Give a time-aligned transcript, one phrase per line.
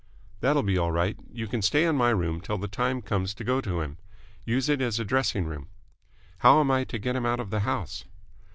[0.39, 1.15] "That'll be all right.
[1.31, 3.99] You can stay in my room till the time comes to go to him.
[4.43, 5.67] Use it as a dressing room."
[6.39, 8.05] "How am I to get him out of the house?"